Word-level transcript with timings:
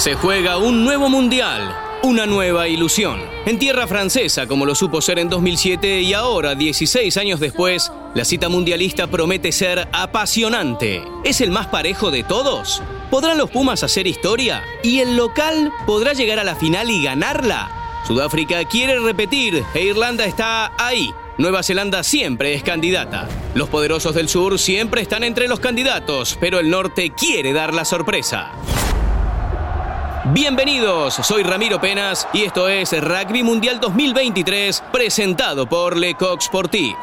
Se 0.00 0.14
juega 0.14 0.56
un 0.56 0.82
nuevo 0.82 1.10
mundial, 1.10 1.76
una 2.02 2.24
nueva 2.24 2.66
ilusión. 2.68 3.20
En 3.44 3.58
tierra 3.58 3.86
francesa, 3.86 4.46
como 4.46 4.64
lo 4.64 4.74
supo 4.74 5.02
ser 5.02 5.18
en 5.18 5.28
2007 5.28 6.00
y 6.00 6.14
ahora, 6.14 6.54
16 6.54 7.14
años 7.18 7.38
después, 7.38 7.92
la 8.14 8.24
cita 8.24 8.48
mundialista 8.48 9.08
promete 9.08 9.52
ser 9.52 9.88
apasionante. 9.92 11.04
¿Es 11.22 11.42
el 11.42 11.50
más 11.50 11.66
parejo 11.66 12.10
de 12.10 12.22
todos? 12.22 12.82
¿Podrán 13.10 13.36
los 13.36 13.50
Pumas 13.50 13.82
hacer 13.82 14.06
historia? 14.06 14.64
¿Y 14.82 15.00
el 15.00 15.18
local 15.18 15.70
podrá 15.84 16.14
llegar 16.14 16.38
a 16.38 16.44
la 16.44 16.56
final 16.56 16.90
y 16.90 17.04
ganarla? 17.04 18.00
Sudáfrica 18.06 18.64
quiere 18.64 18.98
repetir 19.00 19.62
e 19.74 19.82
Irlanda 19.82 20.24
está 20.24 20.72
ahí. 20.78 21.12
Nueva 21.36 21.62
Zelanda 21.62 22.02
siempre 22.04 22.54
es 22.54 22.62
candidata. 22.62 23.28
Los 23.54 23.68
poderosos 23.68 24.14
del 24.14 24.30
sur 24.30 24.58
siempre 24.58 25.02
están 25.02 25.24
entre 25.24 25.46
los 25.46 25.60
candidatos, 25.60 26.38
pero 26.40 26.58
el 26.58 26.70
norte 26.70 27.12
quiere 27.14 27.52
dar 27.52 27.74
la 27.74 27.84
sorpresa. 27.84 28.52
Bienvenidos, 30.32 31.14
soy 31.14 31.42
Ramiro 31.42 31.80
Penas 31.80 32.28
y 32.32 32.44
esto 32.44 32.68
es 32.68 32.92
Rugby 32.92 33.42
Mundial 33.42 33.80
2023 33.80 34.80
presentado 34.92 35.68
por 35.68 35.96
Le 35.96 36.14
Coq 36.14 36.40
Sportif. 36.40 36.94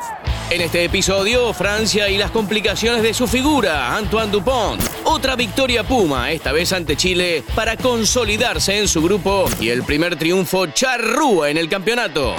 En 0.50 0.62
este 0.62 0.86
episodio, 0.86 1.52
Francia 1.54 2.08
y 2.08 2.18
las 2.18 2.32
complicaciones 2.32 3.04
de 3.04 3.14
su 3.14 3.28
figura, 3.28 3.98
Antoine 3.98 4.32
Dupont. 4.32 4.82
Otra 5.04 5.36
victoria 5.36 5.84
Puma, 5.84 6.32
esta 6.32 6.54
vez 6.54 6.72
ante 6.72 6.96
Chile, 6.96 7.44
para 7.54 7.76
consolidarse 7.76 8.80
en 8.80 8.88
su 8.88 9.02
grupo 9.02 9.50
y 9.60 9.72
el 9.72 9.84
primer 9.84 10.16
triunfo 10.16 10.68
charrúa 10.68 11.50
en 11.50 11.58
el 11.58 11.68
campeonato. 11.68 12.34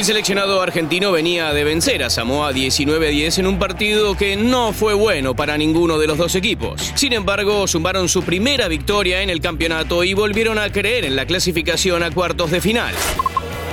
El 0.00 0.06
seleccionado 0.06 0.62
argentino 0.62 1.12
venía 1.12 1.52
de 1.52 1.62
vencer 1.62 2.02
a 2.02 2.08
Samoa 2.08 2.52
19-10 2.52 3.40
en 3.40 3.46
un 3.46 3.58
partido 3.58 4.16
que 4.16 4.34
no 4.34 4.72
fue 4.72 4.94
bueno 4.94 5.36
para 5.36 5.58
ninguno 5.58 5.98
de 5.98 6.06
los 6.06 6.16
dos 6.16 6.34
equipos. 6.36 6.90
Sin 6.94 7.12
embargo, 7.12 7.68
sumaron 7.68 8.08
su 8.08 8.22
primera 8.22 8.66
victoria 8.68 9.20
en 9.20 9.28
el 9.28 9.42
campeonato 9.42 10.02
y 10.02 10.14
volvieron 10.14 10.58
a 10.58 10.72
creer 10.72 11.04
en 11.04 11.16
la 11.16 11.26
clasificación 11.26 12.02
a 12.02 12.10
cuartos 12.10 12.50
de 12.50 12.62
final. 12.62 12.94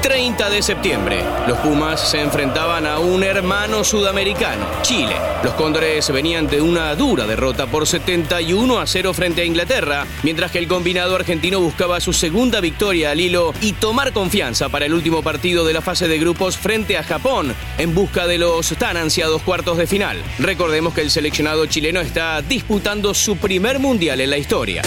30 0.07 0.49
de 0.49 0.61
septiembre, 0.61 1.21
los 1.49 1.57
Pumas 1.57 1.99
se 1.99 2.21
enfrentaban 2.21 2.87
a 2.87 2.97
un 2.99 3.23
hermano 3.23 3.83
sudamericano, 3.83 4.65
Chile. 4.81 5.17
Los 5.43 5.53
Cóndores 5.55 6.09
venían 6.13 6.47
de 6.47 6.61
una 6.61 6.95
dura 6.95 7.27
derrota 7.27 7.67
por 7.67 7.85
71 7.85 8.79
a 8.79 8.87
0 8.87 9.13
frente 9.13 9.41
a 9.41 9.43
Inglaterra, 9.43 10.07
mientras 10.23 10.49
que 10.51 10.59
el 10.59 10.69
combinado 10.69 11.13
argentino 11.13 11.59
buscaba 11.59 11.99
su 11.99 12.13
segunda 12.13 12.61
victoria 12.61 13.11
al 13.11 13.19
hilo 13.19 13.53
y 13.59 13.73
tomar 13.73 14.13
confianza 14.13 14.69
para 14.69 14.85
el 14.85 14.93
último 14.93 15.23
partido 15.23 15.65
de 15.65 15.73
la 15.73 15.81
fase 15.81 16.07
de 16.07 16.19
grupos 16.19 16.55
frente 16.55 16.97
a 16.97 17.03
Japón, 17.03 17.53
en 17.77 17.93
busca 17.93 18.27
de 18.27 18.37
los 18.37 18.69
tan 18.77 18.95
ansiados 18.95 19.41
cuartos 19.41 19.77
de 19.77 19.87
final. 19.87 20.23
Recordemos 20.39 20.93
que 20.93 21.01
el 21.01 21.11
seleccionado 21.11 21.65
chileno 21.65 21.99
está 21.99 22.41
disputando 22.41 23.13
su 23.13 23.35
primer 23.35 23.79
mundial 23.79 24.21
en 24.21 24.29
la 24.29 24.37
historia. 24.37 24.83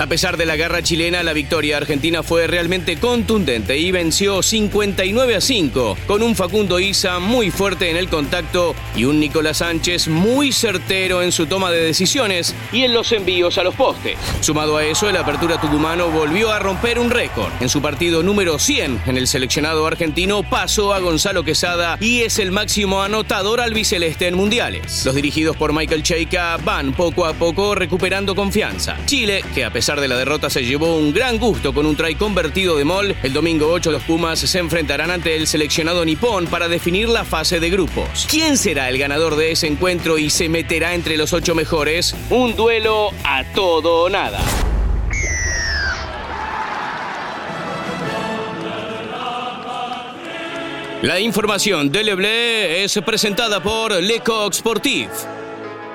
A 0.00 0.06
pesar 0.06 0.38
de 0.38 0.46
la 0.46 0.56
guerra 0.56 0.82
chilena, 0.82 1.22
la 1.22 1.34
victoria 1.34 1.76
argentina 1.76 2.22
fue 2.22 2.46
realmente 2.46 2.96
contundente 2.96 3.76
y 3.76 3.92
venció 3.92 4.42
59 4.42 5.36
a 5.36 5.42
5, 5.42 5.98
con 6.06 6.22
un 6.22 6.34
Facundo 6.34 6.80
Isa 6.80 7.18
muy 7.18 7.50
fuerte 7.50 7.90
en 7.90 7.98
el 7.98 8.08
contacto 8.08 8.74
y 8.96 9.04
un 9.04 9.20
Nicolás 9.20 9.58
Sánchez 9.58 10.08
muy 10.08 10.52
certero 10.52 11.20
en 11.20 11.32
su 11.32 11.44
toma 11.44 11.70
de 11.70 11.82
decisiones 11.82 12.54
y 12.72 12.84
en 12.84 12.94
los 12.94 13.12
envíos 13.12 13.58
a 13.58 13.62
los 13.62 13.74
postes. 13.74 14.16
Sumado 14.40 14.78
a 14.78 14.84
eso, 14.86 15.06
el 15.06 15.18
Apertura 15.18 15.60
Tucumano 15.60 16.08
volvió 16.08 16.50
a 16.50 16.58
romper 16.58 16.98
un 16.98 17.10
récord. 17.10 17.52
En 17.60 17.68
su 17.68 17.82
partido 17.82 18.22
número 18.22 18.58
100 18.58 19.02
en 19.04 19.18
el 19.18 19.26
seleccionado 19.26 19.86
argentino 19.86 20.42
pasó 20.42 20.94
a 20.94 21.00
Gonzalo 21.00 21.44
Quesada 21.44 21.98
y 22.00 22.22
es 22.22 22.38
el 22.38 22.52
máximo 22.52 23.02
anotador 23.02 23.60
albiceleste 23.60 24.28
en 24.28 24.34
mundiales. 24.34 25.04
Los 25.04 25.14
dirigidos 25.14 25.58
por 25.58 25.74
Michael 25.74 26.02
Cheika 26.02 26.56
van 26.56 26.94
poco 26.94 27.26
a 27.26 27.34
poco 27.34 27.74
recuperando 27.74 28.34
confianza. 28.34 28.96
Chile, 29.04 29.44
que 29.54 29.66
a 29.66 29.70
pesar 29.70 29.89
de 29.98 30.06
la 30.06 30.16
derrota 30.16 30.48
se 30.50 30.64
llevó 30.64 30.96
un 30.96 31.12
gran 31.12 31.38
gusto 31.38 31.74
con 31.74 31.84
un 31.84 31.96
try 31.96 32.14
convertido 32.14 32.76
de 32.76 32.84
Mol. 32.84 33.16
El 33.22 33.32
domingo 33.32 33.72
8 33.72 33.90
los 33.90 34.02
Pumas 34.04 34.38
se 34.38 34.58
enfrentarán 34.58 35.10
ante 35.10 35.34
el 35.34 35.48
seleccionado 35.48 36.04
nipón 36.04 36.46
para 36.46 36.68
definir 36.68 37.08
la 37.08 37.24
fase 37.24 37.58
de 37.58 37.70
grupos. 37.70 38.28
¿Quién 38.30 38.56
será 38.56 38.88
el 38.88 38.98
ganador 38.98 39.34
de 39.34 39.50
ese 39.50 39.66
encuentro 39.66 40.18
y 40.18 40.30
se 40.30 40.48
meterá 40.48 40.94
entre 40.94 41.16
los 41.16 41.32
ocho 41.32 41.56
mejores? 41.56 42.14
Un 42.28 42.54
duelo 42.54 43.10
a 43.24 43.42
todo 43.52 44.02
o 44.04 44.08
nada. 44.08 44.40
La 51.02 51.18
información 51.18 51.90
de 51.90 52.04
Leblé 52.04 52.84
es 52.84 53.00
presentada 53.04 53.62
por 53.62 53.92
Le 54.02 54.20
Coq 54.20 54.52
Sportif. 54.52 55.08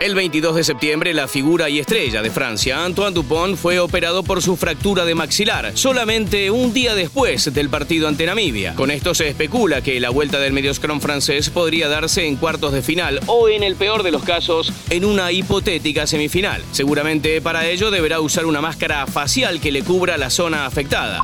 El 0.01 0.13
22 0.13 0.57
de 0.57 0.63
septiembre, 0.65 1.13
la 1.13 1.29
figura 1.29 1.69
y 1.69 1.79
estrella 1.79 2.21
de 2.21 2.29
Francia, 2.29 2.83
Antoine 2.83 3.13
Dupont, 3.13 3.55
fue 3.55 3.79
operado 3.79 4.23
por 4.23 4.41
su 4.41 4.57
fractura 4.57 5.05
de 5.05 5.15
maxilar, 5.15 5.71
solamente 5.77 6.51
un 6.51 6.73
día 6.73 6.95
después 6.95 7.53
del 7.53 7.69
partido 7.69 8.09
ante 8.09 8.25
Namibia. 8.25 8.75
Con 8.75 8.91
esto 8.91 9.15
se 9.15 9.29
especula 9.29 9.81
que 9.81 10.01
la 10.01 10.09
vuelta 10.09 10.37
del 10.39 10.51
medioscrum 10.51 10.99
francés 10.99 11.49
podría 11.49 11.87
darse 11.87 12.27
en 12.27 12.35
cuartos 12.35 12.73
de 12.73 12.81
final 12.81 13.21
o, 13.27 13.47
en 13.47 13.63
el 13.63 13.77
peor 13.77 14.03
de 14.03 14.11
los 14.11 14.23
casos, 14.23 14.73
en 14.89 15.05
una 15.05 15.31
hipotética 15.31 16.05
semifinal. 16.05 16.61
Seguramente 16.73 17.39
para 17.39 17.65
ello 17.65 17.89
deberá 17.89 18.19
usar 18.19 18.45
una 18.45 18.59
máscara 18.59 19.07
facial 19.07 19.61
que 19.61 19.71
le 19.71 19.81
cubra 19.81 20.17
la 20.17 20.29
zona 20.29 20.65
afectada. 20.65 21.21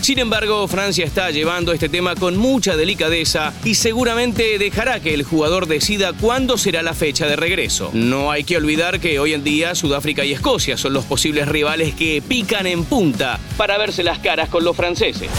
Sin 0.00 0.18
embargo, 0.18 0.66
Francia 0.66 1.04
está 1.04 1.30
llevando 1.30 1.72
este 1.72 1.88
tema 1.88 2.16
con 2.16 2.36
mucha 2.36 2.76
delicadeza 2.76 3.52
y 3.64 3.76
seguramente 3.76 4.58
dejará 4.58 4.98
que 5.00 5.14
el 5.14 5.22
jugador 5.22 5.66
decida 5.66 6.12
cuándo 6.12 6.58
será 6.58 6.82
la 6.82 6.92
fecha 6.92 7.26
de 7.26 7.36
regreso. 7.36 7.90
No 7.92 8.32
hay 8.32 8.42
que 8.42 8.56
olvidar 8.56 8.98
que 8.98 9.20
hoy 9.20 9.32
en 9.32 9.44
día 9.44 9.74
Sudáfrica 9.74 10.24
y 10.24 10.32
Escocia 10.32 10.76
son 10.76 10.92
los 10.92 11.04
posibles 11.04 11.46
rivales 11.46 11.94
que 11.94 12.20
pican 12.26 12.66
en 12.66 12.84
punta 12.84 13.38
para 13.56 13.78
verse 13.78 14.02
las 14.02 14.18
caras 14.18 14.48
con 14.48 14.64
los 14.64 14.76
franceses. 14.76 15.30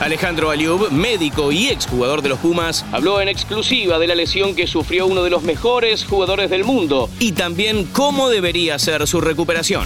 Alejandro 0.00 0.50
Aliub, 0.50 0.90
médico 0.90 1.52
y 1.52 1.68
exjugador 1.68 2.22
de 2.22 2.30
los 2.30 2.38
Pumas, 2.38 2.86
habló 2.92 3.20
en 3.20 3.28
exclusiva 3.28 3.98
de 3.98 4.06
la 4.06 4.14
lesión 4.14 4.54
que 4.54 4.66
sufrió 4.66 5.06
uno 5.06 5.22
de 5.22 5.28
los 5.28 5.42
mejores 5.42 6.06
jugadores 6.06 6.48
del 6.48 6.64
mundo 6.64 7.10
y 7.18 7.32
también 7.32 7.84
cómo 7.84 8.30
debería 8.30 8.78
ser 8.78 9.06
su 9.06 9.20
recuperación. 9.20 9.84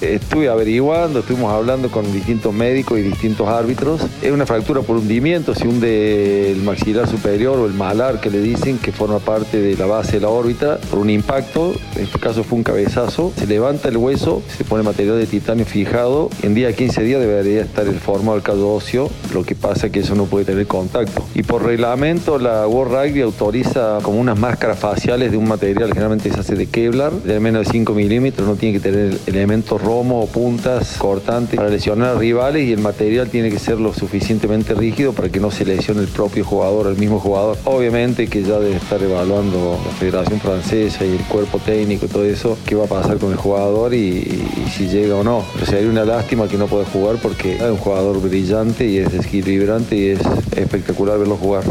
Estuve 0.00 0.50
averiguando, 0.50 1.20
estuvimos 1.20 1.50
hablando 1.50 1.90
con 1.90 2.12
distintos 2.12 2.52
médicos 2.52 2.98
y 2.98 3.02
distintos 3.02 3.48
árbitros. 3.48 4.02
Es 4.20 4.30
una 4.30 4.44
fractura 4.44 4.82
por 4.82 4.96
hundimiento, 4.96 5.54
se 5.54 5.66
hunde 5.66 6.52
el 6.52 6.62
maxilar 6.62 7.08
superior 7.08 7.58
o 7.58 7.66
el 7.66 7.72
malar 7.72 8.20
que 8.20 8.30
le 8.30 8.40
dicen 8.40 8.78
que 8.78 8.92
forma 8.92 9.20
parte 9.20 9.58
de 9.58 9.74
la 9.74 9.86
base 9.86 10.12
de 10.12 10.20
la 10.20 10.28
órbita 10.28 10.78
por 10.90 10.98
un 10.98 11.08
impacto, 11.08 11.72
en 11.96 12.02
este 12.02 12.18
caso 12.18 12.44
fue 12.44 12.58
un 12.58 12.64
cabezazo, 12.64 13.32
se 13.36 13.46
levanta 13.46 13.88
el 13.88 13.96
hueso, 13.96 14.42
se 14.54 14.64
pone 14.64 14.82
material 14.82 15.18
de 15.18 15.26
titanio 15.26 15.64
fijado, 15.64 16.28
en 16.42 16.54
día 16.54 16.74
15 16.74 17.02
días 17.02 17.20
debería 17.20 17.62
estar 17.62 17.86
el 17.86 17.98
formado 17.98 18.34
del 18.34 18.42
caldo 18.42 18.74
óseo, 18.74 19.10
lo 19.32 19.44
que 19.44 19.54
pasa 19.54 19.86
es 19.86 19.92
que 19.92 20.00
eso 20.00 20.14
no 20.14 20.26
puede 20.26 20.44
tener 20.44 20.66
contacto. 20.66 21.24
Y 21.34 21.42
por 21.42 21.64
reglamento 21.64 22.38
la 22.38 22.66
World 22.66 22.94
Rugby 22.94 23.22
autoriza 23.22 23.98
como 24.02 24.20
unas 24.20 24.38
máscaras 24.38 24.78
faciales 24.78 25.30
de 25.30 25.38
un 25.38 25.48
material, 25.48 25.88
generalmente 25.88 26.30
se 26.30 26.40
hace 26.40 26.54
de 26.54 26.66
Kevlar, 26.66 27.12
de 27.12 27.40
menos 27.40 27.66
de 27.66 27.72
5 27.72 27.94
milímetros, 27.94 28.46
no 28.46 28.56
tiene 28.56 28.78
que 28.78 28.90
tener 28.90 29.18
elementos 29.26 29.80
romo 29.86 30.20
o 30.20 30.26
puntas 30.26 30.96
cortantes 30.98 31.56
para 31.56 31.68
lesionar 31.68 32.18
rivales 32.18 32.66
y 32.66 32.72
el 32.72 32.80
material 32.80 33.28
tiene 33.28 33.50
que 33.50 33.60
ser 33.60 33.78
lo 33.78 33.94
suficientemente 33.94 34.74
rígido 34.74 35.12
para 35.12 35.28
que 35.28 35.38
no 35.38 35.52
se 35.52 35.64
lesione 35.64 36.00
el 36.00 36.08
propio 36.08 36.44
jugador, 36.44 36.88
el 36.88 36.96
mismo 36.96 37.20
jugador. 37.20 37.56
Obviamente 37.64 38.26
que 38.26 38.42
ya 38.42 38.58
debe 38.58 38.74
estar 38.74 39.00
evaluando 39.00 39.78
la 39.86 39.92
Federación 39.92 40.40
Francesa 40.40 41.04
y 41.04 41.12
el 41.12 41.24
cuerpo 41.26 41.60
técnico 41.60 42.06
y 42.06 42.08
todo 42.08 42.24
eso, 42.24 42.58
qué 42.66 42.74
va 42.74 42.86
a 42.86 42.88
pasar 42.88 43.18
con 43.18 43.30
el 43.30 43.36
jugador 43.36 43.94
y, 43.94 44.44
si 44.76 44.88
llega 44.88 45.14
o 45.14 45.22
no. 45.22 45.44
Pero 45.54 45.66
sería 45.66 45.88
una 45.88 46.04
lástima 46.04 46.48
que 46.48 46.58
no 46.58 46.66
pueda 46.66 46.84
jugar 46.86 47.18
porque 47.22 47.54
es 47.54 47.62
un 47.62 47.76
jugador 47.76 48.20
brillante 48.20 48.88
y 48.88 48.98
es 48.98 49.30
vibrante 49.30 49.96
y 49.96 50.06
es 50.08 50.20
espectacular 50.56 51.16
verlo 51.16 51.36
jugar. 51.36 51.62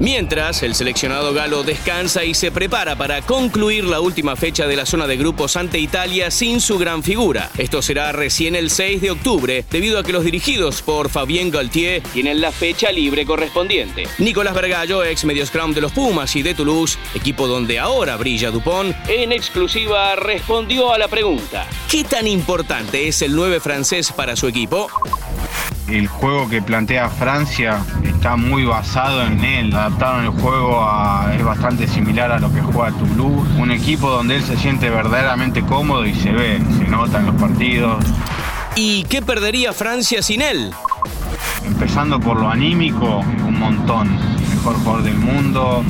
Mientras, 0.00 0.62
el 0.62 0.76
seleccionado 0.76 1.34
galo 1.34 1.64
descansa 1.64 2.24
y 2.24 2.32
se 2.32 2.52
prepara 2.52 2.96
para 2.96 3.20
concluir 3.22 3.84
la 3.84 4.00
última 4.00 4.36
fecha 4.36 4.68
de 4.68 4.76
la 4.76 4.86
zona 4.86 5.08
de 5.08 5.16
grupos 5.16 5.56
ante 5.56 5.80
Italia 5.80 6.30
sin 6.30 6.60
su 6.60 6.78
gran 6.78 7.02
figura. 7.02 7.50
Esto 7.58 7.82
será 7.82 8.12
recién 8.12 8.54
el 8.54 8.70
6 8.70 9.02
de 9.02 9.10
octubre, 9.10 9.64
debido 9.70 9.98
a 9.98 10.04
que 10.04 10.12
los 10.12 10.24
dirigidos 10.24 10.82
por 10.82 11.08
Fabien 11.08 11.50
Galtier 11.50 12.02
tienen 12.12 12.40
la 12.40 12.52
fecha 12.52 12.92
libre 12.92 13.26
correspondiente. 13.26 14.06
Nicolás 14.18 14.54
Vergallo, 14.54 15.02
ex 15.02 15.24
medio 15.24 15.44
scrum 15.44 15.74
de 15.74 15.80
los 15.80 15.90
Pumas 15.90 16.36
y 16.36 16.42
de 16.42 16.54
Toulouse, 16.54 16.96
equipo 17.14 17.48
donde 17.48 17.80
ahora 17.80 18.16
brilla 18.16 18.52
Dupont, 18.52 18.94
en 19.08 19.32
exclusiva 19.32 20.14
respondió 20.14 20.92
a 20.92 20.98
la 20.98 21.08
pregunta: 21.08 21.66
¿Qué 21.90 22.04
tan 22.04 22.28
importante 22.28 23.08
es 23.08 23.20
el 23.22 23.34
9 23.34 23.58
francés 23.58 24.12
para 24.12 24.36
su 24.36 24.46
equipo? 24.46 24.88
el 25.88 26.06
juego 26.06 26.48
que 26.48 26.60
plantea 26.60 27.08
Francia 27.08 27.84
está 28.28 28.36
muy 28.36 28.66
basado 28.66 29.22
en 29.22 29.42
él. 29.42 29.74
Adaptaron 29.74 30.24
el 30.24 30.30
juego 30.42 30.82
a, 30.82 31.32
es 31.34 31.42
bastante 31.42 31.88
similar 31.88 32.30
a 32.30 32.38
lo 32.38 32.52
que 32.52 32.60
juega 32.60 32.90
Toulouse. 32.90 33.48
Un 33.58 33.70
equipo 33.70 34.10
donde 34.10 34.36
él 34.36 34.42
se 34.42 34.54
siente 34.58 34.90
verdaderamente 34.90 35.62
cómodo 35.62 36.04
y 36.04 36.14
se 36.14 36.32
ve, 36.32 36.60
se 36.76 36.84
nota 36.88 37.20
en 37.20 37.26
los 37.26 37.36
partidos. 37.36 38.04
¿Y 38.76 39.04
qué 39.04 39.22
perdería 39.22 39.72
Francia 39.72 40.20
sin 40.20 40.42
él? 40.42 40.74
Empezando 41.64 42.20
por 42.20 42.38
lo 42.38 42.50
anímico, 42.50 43.20
un 43.46 43.58
montón. 43.58 44.10
Mejor 44.50 44.76
jugador 44.76 45.02
del 45.04 45.16
mundo, 45.16 45.82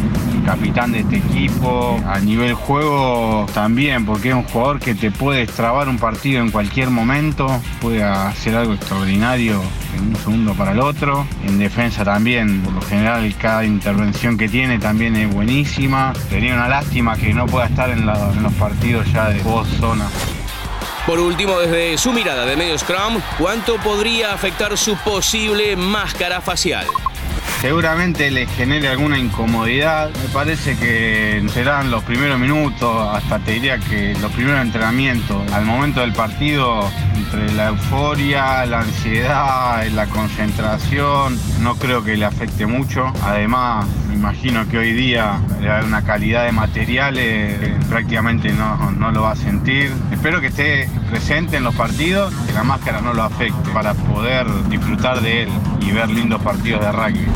capitán 0.48 0.92
de 0.92 1.00
este 1.00 1.16
equipo. 1.16 2.00
A 2.06 2.20
nivel 2.20 2.54
juego 2.54 3.44
también, 3.52 4.06
porque 4.06 4.30
es 4.30 4.34
un 4.34 4.44
jugador 4.44 4.80
que 4.80 4.94
te 4.94 5.10
puede 5.10 5.42
extrabar 5.42 5.90
un 5.90 5.98
partido 5.98 6.40
en 6.40 6.50
cualquier 6.50 6.88
momento, 6.88 7.46
puede 7.82 8.02
hacer 8.02 8.56
algo 8.56 8.72
extraordinario 8.72 9.60
en 9.94 10.08
un 10.08 10.16
segundo 10.16 10.54
para 10.54 10.72
el 10.72 10.80
otro. 10.80 11.26
En 11.44 11.58
defensa 11.58 12.02
también, 12.02 12.62
por 12.62 12.72
lo 12.72 12.80
general 12.80 13.34
cada 13.38 13.66
intervención 13.66 14.38
que 14.38 14.48
tiene 14.48 14.78
también 14.78 15.16
es 15.16 15.32
buenísima. 15.32 16.14
Sería 16.30 16.54
una 16.54 16.68
lástima 16.68 17.14
que 17.16 17.34
no 17.34 17.44
pueda 17.44 17.66
estar 17.66 17.90
en, 17.90 18.08
en 18.08 18.42
los 18.42 18.52
partidos 18.54 19.06
ya 19.12 19.28
de 19.28 19.42
dos 19.42 19.68
zonas. 19.78 20.10
Por 21.06 21.18
último, 21.18 21.58
desde 21.58 21.98
su 21.98 22.12
mirada 22.12 22.46
de 22.46 22.56
medio 22.56 22.78
scrum, 22.78 23.20
¿cuánto 23.38 23.76
podría 23.76 24.32
afectar 24.32 24.78
su 24.78 24.96
posible 24.96 25.76
máscara 25.76 26.40
facial? 26.40 26.86
Seguramente 27.60 28.30
les 28.30 28.48
genere 28.50 28.88
alguna 28.88 29.18
incomodidad. 29.18 30.10
Me 30.10 30.28
parece 30.32 30.76
que 30.76 31.44
serán 31.52 31.90
los 31.90 32.04
primeros 32.04 32.38
minutos, 32.38 33.08
hasta 33.14 33.38
te 33.40 33.52
diría 33.52 33.78
que 33.78 34.14
los 34.20 34.32
primeros 34.32 34.60
entrenamientos, 34.62 35.50
al 35.52 35.64
momento 35.64 36.00
del 36.00 36.12
partido, 36.12 36.88
entre 37.16 37.52
la 37.54 37.68
euforia, 37.68 38.64
la 38.66 38.80
ansiedad, 38.80 39.86
la 39.88 40.06
concentración, 40.06 41.38
no 41.60 41.74
creo 41.76 42.04
que 42.04 42.16
le 42.16 42.24
afecte 42.24 42.66
mucho. 42.66 43.12
Además, 43.22 43.86
me 44.08 44.14
imagino 44.14 44.68
que 44.68 44.78
hoy 44.78 44.92
día 44.92 45.40
una 45.84 46.02
calidad 46.02 46.44
de 46.44 46.52
materiales 46.52 47.58
prácticamente 47.88 48.52
no, 48.52 48.90
no 48.92 49.10
lo 49.10 49.22
va 49.22 49.32
a 49.32 49.36
sentir. 49.36 49.92
Espero 50.12 50.40
que 50.40 50.48
esté 50.48 50.88
presente 51.08 51.56
en 51.56 51.64
los 51.64 51.74
partidos, 51.74 52.32
que 52.46 52.52
la 52.52 52.62
máscara 52.62 53.00
no 53.00 53.12
lo 53.12 53.22
afecte, 53.22 53.70
para 53.72 53.94
poder 53.94 54.46
disfrutar 54.68 55.20
de 55.20 55.42
él 55.42 55.48
y 55.80 55.90
ver 55.92 56.08
lindos 56.10 56.42
partidos 56.42 56.80
de 56.80 56.92
rugby. 56.92 57.26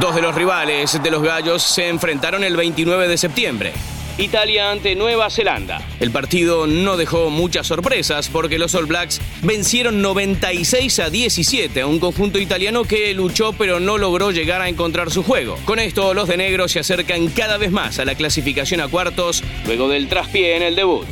Dos 0.00 0.14
de 0.14 0.22
los 0.22 0.34
rivales 0.34 1.02
de 1.02 1.10
los 1.10 1.22
Gallos 1.22 1.62
se 1.62 1.88
enfrentaron 1.88 2.44
el 2.44 2.56
29 2.56 3.08
de 3.08 3.16
septiembre. 3.16 3.72
Italia 4.18 4.72
ante 4.72 4.96
Nueva 4.96 5.30
Zelanda. 5.30 5.80
El 6.00 6.10
partido 6.10 6.66
no 6.66 6.96
dejó 6.96 7.30
muchas 7.30 7.68
sorpresas 7.68 8.28
porque 8.28 8.58
los 8.58 8.74
All 8.74 8.86
Blacks 8.86 9.20
vencieron 9.42 10.02
96 10.02 10.98
a 10.98 11.08
17 11.08 11.80
a 11.80 11.86
un 11.86 12.00
conjunto 12.00 12.40
italiano 12.40 12.82
que 12.82 13.14
luchó 13.14 13.52
pero 13.52 13.78
no 13.78 13.96
logró 13.96 14.32
llegar 14.32 14.60
a 14.60 14.68
encontrar 14.68 15.12
su 15.12 15.22
juego. 15.22 15.56
Con 15.64 15.78
esto 15.78 16.14
los 16.14 16.28
de 16.28 16.36
negro 16.36 16.66
se 16.66 16.80
acercan 16.80 17.28
cada 17.28 17.58
vez 17.58 17.70
más 17.70 18.00
a 18.00 18.04
la 18.04 18.16
clasificación 18.16 18.80
a 18.80 18.88
cuartos 18.88 19.44
luego 19.66 19.88
del 19.88 20.08
traspié 20.08 20.56
en 20.56 20.62
el 20.62 20.74
debut. 20.74 21.06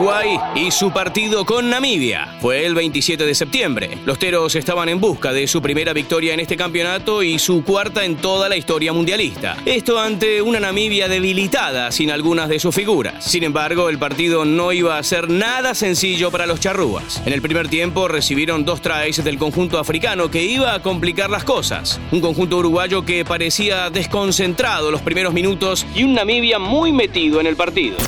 Uruguay 0.00 0.40
y 0.54 0.70
su 0.70 0.90
partido 0.92 1.44
con 1.44 1.68
Namibia. 1.68 2.38
Fue 2.40 2.64
el 2.64 2.74
27 2.74 3.26
de 3.26 3.34
septiembre. 3.34 3.98
Los 4.06 4.18
Teros 4.18 4.54
estaban 4.54 4.88
en 4.88 4.98
busca 4.98 5.30
de 5.30 5.46
su 5.46 5.60
primera 5.60 5.92
victoria 5.92 6.32
en 6.32 6.40
este 6.40 6.56
campeonato 6.56 7.22
y 7.22 7.38
su 7.38 7.62
cuarta 7.64 8.02
en 8.06 8.16
toda 8.16 8.48
la 8.48 8.56
historia 8.56 8.94
mundialista. 8.94 9.58
Esto 9.66 10.00
ante 10.00 10.40
una 10.40 10.58
Namibia 10.58 11.06
debilitada 11.06 11.92
sin 11.92 12.10
algunas 12.10 12.48
de 12.48 12.58
sus 12.58 12.74
figuras. 12.74 13.22
Sin 13.22 13.44
embargo, 13.44 13.90
el 13.90 13.98
partido 13.98 14.46
no 14.46 14.72
iba 14.72 14.96
a 14.96 15.02
ser 15.02 15.28
nada 15.28 15.74
sencillo 15.74 16.30
para 16.30 16.46
los 16.46 16.60
charrúas. 16.60 17.20
En 17.26 17.34
el 17.34 17.42
primer 17.42 17.68
tiempo 17.68 18.08
recibieron 18.08 18.64
dos 18.64 18.80
tries 18.80 19.22
del 19.22 19.36
conjunto 19.36 19.78
africano 19.78 20.30
que 20.30 20.42
iba 20.42 20.72
a 20.72 20.80
complicar 20.80 21.28
las 21.28 21.44
cosas. 21.44 22.00
Un 22.10 22.22
conjunto 22.22 22.56
uruguayo 22.56 23.04
que 23.04 23.26
parecía 23.26 23.90
desconcentrado 23.90 24.90
los 24.90 25.02
primeros 25.02 25.34
minutos 25.34 25.86
y 25.94 26.04
un 26.04 26.14
Namibia 26.14 26.58
muy 26.58 26.90
metido 26.90 27.38
en 27.38 27.46
el 27.46 27.56
partido. 27.56 27.98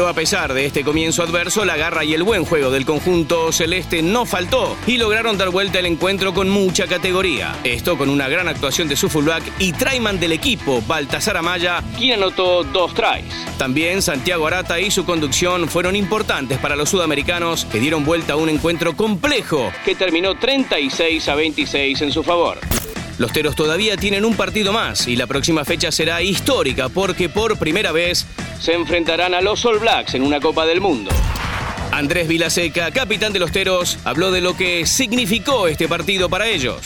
Pero 0.00 0.08
a 0.08 0.14
pesar 0.14 0.54
de 0.54 0.64
este 0.64 0.82
comienzo 0.82 1.22
adverso, 1.22 1.66
la 1.66 1.76
garra 1.76 2.04
y 2.04 2.14
el 2.14 2.22
buen 2.22 2.46
juego 2.46 2.70
del 2.70 2.86
conjunto 2.86 3.52
celeste 3.52 4.00
no 4.00 4.24
faltó 4.24 4.74
y 4.86 4.96
lograron 4.96 5.36
dar 5.36 5.50
vuelta 5.50 5.78
el 5.78 5.84
encuentro 5.84 6.32
con 6.32 6.48
mucha 6.48 6.86
categoría. 6.86 7.54
Esto 7.64 7.98
con 7.98 8.08
una 8.08 8.26
gran 8.26 8.48
actuación 8.48 8.88
de 8.88 8.96
su 8.96 9.10
fullback 9.10 9.42
y 9.58 9.74
traiman 9.74 10.18
del 10.18 10.32
equipo, 10.32 10.82
Baltasar 10.86 11.36
Amaya, 11.36 11.84
quien 11.98 12.14
anotó 12.14 12.64
dos 12.64 12.94
tries. 12.94 13.26
También 13.58 14.00
Santiago 14.00 14.46
Arata 14.46 14.80
y 14.80 14.90
su 14.90 15.04
conducción 15.04 15.68
fueron 15.68 15.94
importantes 15.94 16.56
para 16.56 16.76
los 16.76 16.88
sudamericanos 16.88 17.66
que 17.66 17.78
dieron 17.78 18.02
vuelta 18.02 18.32
a 18.32 18.36
un 18.36 18.48
encuentro 18.48 18.96
complejo 18.96 19.70
que 19.84 19.94
terminó 19.94 20.34
36 20.34 21.28
a 21.28 21.34
26 21.34 22.00
en 22.00 22.10
su 22.10 22.22
favor. 22.22 22.58
Los 23.20 23.34
Teros 23.34 23.54
todavía 23.54 23.98
tienen 23.98 24.24
un 24.24 24.34
partido 24.34 24.72
más 24.72 25.06
y 25.06 25.14
la 25.14 25.26
próxima 25.26 25.66
fecha 25.66 25.92
será 25.92 26.22
histórica 26.22 26.88
porque 26.88 27.28
por 27.28 27.58
primera 27.58 27.92
vez 27.92 28.26
se 28.58 28.72
enfrentarán 28.72 29.34
a 29.34 29.42
los 29.42 29.62
All 29.66 29.78
Blacks 29.78 30.14
en 30.14 30.22
una 30.22 30.40
Copa 30.40 30.64
del 30.64 30.80
Mundo. 30.80 31.10
Andrés 31.92 32.28
Vilaseca, 32.28 32.90
capitán 32.92 33.34
de 33.34 33.38
los 33.38 33.52
Teros, 33.52 33.98
habló 34.04 34.30
de 34.30 34.40
lo 34.40 34.56
que 34.56 34.86
significó 34.86 35.68
este 35.68 35.86
partido 35.86 36.30
para 36.30 36.48
ellos. 36.48 36.80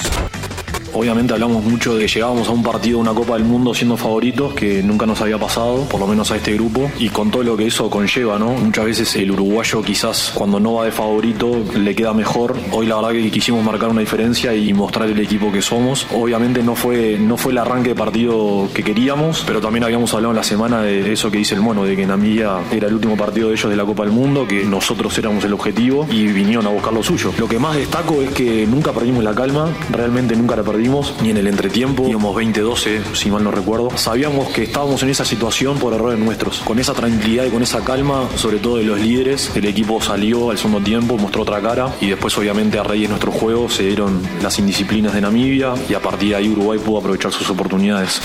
Obviamente 0.94 1.32
hablamos 1.32 1.64
mucho 1.64 1.96
de 1.96 2.06
llegábamos 2.06 2.48
a 2.48 2.52
un 2.52 2.62
partido 2.62 3.00
una 3.00 3.12
Copa 3.12 3.34
del 3.34 3.44
Mundo 3.44 3.74
siendo 3.74 3.96
favoritos, 3.96 4.54
que 4.54 4.80
nunca 4.80 5.06
nos 5.06 5.20
había 5.20 5.38
pasado, 5.38 5.88
por 5.88 5.98
lo 5.98 6.06
menos 6.06 6.30
a 6.30 6.36
este 6.36 6.52
grupo, 6.54 6.88
y 7.00 7.08
con 7.08 7.32
todo 7.32 7.42
lo 7.42 7.56
que 7.56 7.66
eso 7.66 7.90
conlleva, 7.90 8.38
¿no? 8.38 8.52
Muchas 8.52 8.84
veces 8.84 9.16
el 9.16 9.32
uruguayo 9.32 9.82
quizás 9.82 10.32
cuando 10.34 10.60
no 10.60 10.74
va 10.74 10.84
de 10.84 10.92
favorito 10.92 11.64
le 11.76 11.96
queda 11.96 12.14
mejor. 12.14 12.56
Hoy 12.70 12.86
la 12.86 12.94
verdad 12.96 13.10
que 13.10 13.28
quisimos 13.32 13.64
marcar 13.64 13.88
una 13.88 14.02
diferencia 14.02 14.54
y 14.54 14.72
mostrar 14.72 15.08
el 15.08 15.18
equipo 15.18 15.50
que 15.50 15.60
somos. 15.60 16.06
Obviamente 16.14 16.62
no 16.62 16.76
fue, 16.76 17.18
no 17.18 17.36
fue 17.36 17.50
el 17.50 17.58
arranque 17.58 17.88
de 17.90 17.94
partido 17.96 18.68
que 18.72 18.84
queríamos, 18.84 19.42
pero 19.44 19.60
también 19.60 19.82
habíamos 19.82 20.14
hablado 20.14 20.30
en 20.30 20.36
la 20.36 20.44
semana 20.44 20.82
de 20.82 21.12
eso 21.12 21.28
que 21.28 21.38
dice 21.38 21.56
el 21.56 21.60
mono, 21.60 21.84
de 21.84 21.96
que 21.96 22.06
Namibia 22.06 22.60
era 22.70 22.86
el 22.86 22.94
último 22.94 23.16
partido 23.16 23.48
de 23.48 23.54
ellos 23.54 23.68
de 23.68 23.76
la 23.76 23.84
Copa 23.84 24.04
del 24.04 24.12
Mundo, 24.12 24.46
que 24.46 24.64
nosotros 24.64 25.18
éramos 25.18 25.44
el 25.44 25.54
objetivo 25.54 26.06
y 26.08 26.26
vinieron 26.28 26.66
a 26.68 26.70
buscar 26.70 26.92
lo 26.92 27.02
suyo. 27.02 27.32
Lo 27.36 27.48
que 27.48 27.58
más 27.58 27.74
destaco 27.74 28.22
es 28.22 28.30
que 28.30 28.64
nunca 28.66 28.92
perdimos 28.92 29.24
la 29.24 29.34
calma, 29.34 29.68
realmente 29.90 30.36
nunca 30.36 30.54
la 30.54 30.62
perdimos 30.62 30.83
ni 31.22 31.30
en 31.30 31.36
el 31.36 31.46
entretiempo, 31.46 32.06
íbamos 32.08 32.36
20-12, 32.36 33.14
si 33.14 33.30
mal 33.30 33.44
no 33.44 33.50
recuerdo. 33.50 33.90
Sabíamos 33.96 34.48
que 34.48 34.64
estábamos 34.64 35.02
en 35.02 35.10
esa 35.10 35.24
situación 35.24 35.78
por 35.78 35.92
errores 35.92 36.18
nuestros. 36.18 36.60
Con 36.60 36.78
esa 36.78 36.94
tranquilidad 36.94 37.44
y 37.44 37.50
con 37.50 37.62
esa 37.62 37.84
calma, 37.84 38.28
sobre 38.36 38.58
todo 38.58 38.76
de 38.76 38.84
los 38.84 39.00
líderes, 39.00 39.50
el 39.54 39.66
equipo 39.66 40.00
salió 40.00 40.50
al 40.50 40.58
segundo 40.58 40.80
tiempo, 40.82 41.16
mostró 41.16 41.42
otra 41.42 41.60
cara 41.60 41.94
y 42.00 42.08
después 42.08 42.36
obviamente 42.38 42.78
a 42.78 42.82
de 43.02 43.08
nuestro 43.08 43.32
juego 43.32 43.68
se 43.68 43.82
dieron 43.84 44.22
las 44.42 44.58
indisciplinas 44.58 45.14
de 45.14 45.20
Namibia 45.20 45.74
y 45.88 45.94
a 45.94 46.00
partir 46.00 46.30
de 46.30 46.36
ahí 46.36 46.48
Uruguay 46.48 46.78
pudo 46.78 46.98
aprovechar 46.98 47.32
sus 47.32 47.50
oportunidades. 47.50 48.20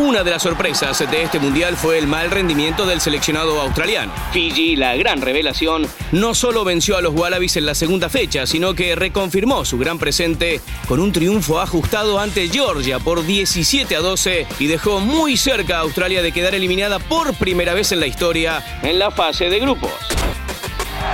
Una 0.00 0.24
de 0.24 0.30
las 0.30 0.42
sorpresas 0.42 0.98
de 0.98 1.22
este 1.22 1.38
mundial 1.38 1.76
fue 1.76 1.98
el 1.98 2.06
mal 2.06 2.30
rendimiento 2.30 2.86
del 2.86 3.02
seleccionado 3.02 3.60
australiano. 3.60 4.10
Fiji, 4.32 4.74
la 4.74 4.96
gran 4.96 5.20
revelación, 5.20 5.86
no 6.10 6.34
solo 6.34 6.64
venció 6.64 6.96
a 6.96 7.02
los 7.02 7.14
Wallabies 7.14 7.58
en 7.58 7.66
la 7.66 7.74
segunda 7.74 8.08
fecha, 8.08 8.46
sino 8.46 8.72
que 8.72 8.96
reconfirmó 8.96 9.66
su 9.66 9.76
gran 9.76 9.98
presente 9.98 10.62
con 10.88 11.00
un 11.00 11.12
triunfo 11.12 11.60
ajustado 11.60 12.18
ante 12.18 12.48
Georgia 12.48 12.98
por 12.98 13.26
17 13.26 13.94
a 13.94 14.00
12 14.00 14.46
y 14.58 14.68
dejó 14.68 15.00
muy 15.00 15.36
cerca 15.36 15.76
a 15.76 15.80
Australia 15.80 16.22
de 16.22 16.32
quedar 16.32 16.54
eliminada 16.54 16.98
por 16.98 17.34
primera 17.34 17.74
vez 17.74 17.92
en 17.92 18.00
la 18.00 18.06
historia 18.06 18.80
en 18.82 18.98
la 18.98 19.10
fase 19.10 19.50
de 19.50 19.60
grupos. 19.60 19.92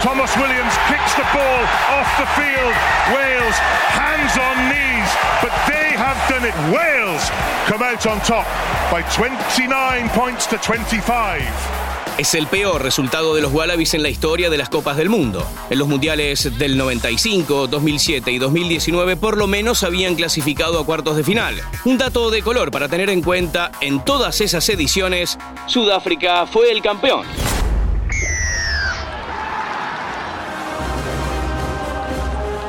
Thomas 0.02 0.36
Williams 0.36 0.74
kicks 0.88 1.14
the 1.14 1.26
ball 1.32 1.62
off 1.96 2.08
the 2.18 2.26
field. 2.36 2.74
Wales 3.14 3.56
hands 3.96 4.36
on 4.36 4.56
knees, 4.68 5.10
but 5.42 5.52
they 5.66 5.96
have 5.96 6.18
done 6.28 6.44
it. 6.44 6.54
Wales 6.72 7.30
come 7.66 7.82
out 7.82 8.06
on 8.06 8.20
top 8.20 8.46
by 8.90 9.02
29 9.14 10.08
points 10.10 10.46
to 10.46 10.58
25. 10.58 11.42
Es 12.18 12.34
el 12.34 12.46
peor 12.46 12.82
resultado 12.82 13.34
de 13.34 13.42
los 13.42 13.52
Wallabies 13.52 13.92
en 13.92 14.02
la 14.02 14.08
historia 14.08 14.48
de 14.48 14.56
las 14.56 14.70
Copas 14.70 14.96
del 14.96 15.10
Mundo. 15.10 15.46
En 15.68 15.78
los 15.78 15.86
mundiales 15.86 16.56
del 16.58 16.78
95, 16.78 17.66
2007 17.66 18.32
y 18.32 18.38
2019 18.38 19.16
por 19.16 19.36
lo 19.36 19.46
menos 19.46 19.82
habían 19.82 20.14
clasificado 20.14 20.80
a 20.80 20.86
cuartos 20.86 21.16
de 21.16 21.24
final. 21.24 21.60
Un 21.84 21.98
dato 21.98 22.30
de 22.30 22.42
color 22.42 22.70
para 22.70 22.88
tener 22.88 23.10
en 23.10 23.22
cuenta, 23.22 23.70
en 23.82 24.02
todas 24.02 24.40
esas 24.40 24.66
ediciones, 24.70 25.38
Sudáfrica 25.66 26.46
fue 26.46 26.70
el 26.72 26.80
campeón. 26.80 27.26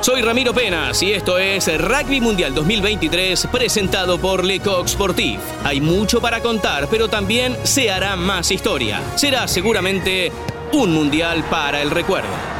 Soy 0.08 0.22
Ramiro 0.22 0.54
Penas 0.54 1.04
y 1.04 1.12
esto 1.12 1.38
es 1.38 1.68
Rugby 1.82 2.22
Mundial 2.22 2.56
2023 2.56 3.50
presentado 3.52 4.18
por 4.18 4.46
Lecoq 4.46 4.88
Sportif. 4.88 5.38
Hay 5.66 5.82
mucho 5.82 6.22
para 6.22 6.40
contar, 6.40 6.88
pero 6.90 7.10
también 7.10 7.58
se 7.64 7.92
hará 7.92 8.16
más 8.16 8.50
historia. 8.50 9.02
Será 9.16 9.50
seguramente 9.50 10.32
un 10.72 10.94
mundial 10.94 11.44
para 11.50 11.82
el 11.82 11.92
recuerdo. 11.92 12.57